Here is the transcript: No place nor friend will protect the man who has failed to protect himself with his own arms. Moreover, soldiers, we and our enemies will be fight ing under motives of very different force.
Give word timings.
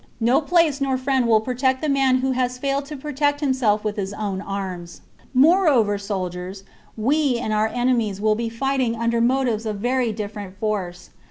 No 0.19 0.41
place 0.41 0.81
nor 0.81 0.97
friend 0.97 1.27
will 1.27 1.41
protect 1.41 1.79
the 1.79 1.87
man 1.87 2.21
who 2.21 2.31
has 2.31 2.57
failed 2.57 2.85
to 2.87 2.97
protect 2.97 3.39
himself 3.39 3.83
with 3.83 3.97
his 3.97 4.13
own 4.13 4.41
arms. 4.41 5.01
Moreover, 5.31 5.99
soldiers, 5.99 6.63
we 6.97 7.37
and 7.37 7.53
our 7.53 7.67
enemies 7.67 8.19
will 8.19 8.33
be 8.33 8.49
fight 8.49 8.79
ing 8.81 8.95
under 8.95 9.21
motives 9.21 9.63
of 9.67 9.75
very 9.77 10.11
different 10.11 10.57
force. 10.57 11.11